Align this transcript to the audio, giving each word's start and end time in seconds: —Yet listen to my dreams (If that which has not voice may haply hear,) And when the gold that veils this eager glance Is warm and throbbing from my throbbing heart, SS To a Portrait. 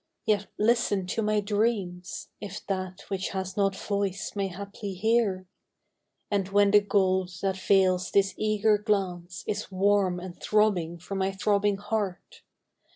—Yet 0.25 0.47
listen 0.57 1.05
to 1.05 1.21
my 1.21 1.41
dreams 1.41 2.29
(If 2.41 2.65
that 2.65 3.01
which 3.11 3.29
has 3.37 3.55
not 3.55 3.75
voice 3.75 4.35
may 4.35 4.47
haply 4.47 4.95
hear,) 4.95 5.45
And 6.31 6.49
when 6.49 6.71
the 6.71 6.81
gold 6.81 7.29
that 7.43 7.55
veils 7.55 8.09
this 8.09 8.33
eager 8.35 8.79
glance 8.79 9.43
Is 9.45 9.71
warm 9.71 10.19
and 10.19 10.41
throbbing 10.41 10.97
from 10.97 11.19
my 11.19 11.31
throbbing 11.31 11.77
heart, 11.77 12.17
SS 12.31 12.37
To 12.37 12.39
a 12.39 12.47
Portrait. 12.47 12.47